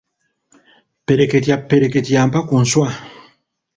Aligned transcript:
Ppereketya 1.01 1.55
ppereketya 1.61 2.21
mpa 2.29 2.39
ku 2.47 2.55
nswa. 2.63 2.87